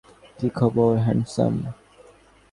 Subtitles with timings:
[0.37, 1.53] কী খবর, হ্যান্ডসাম?